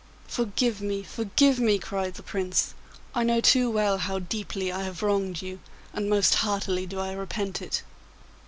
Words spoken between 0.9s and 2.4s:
forgive me!' cried the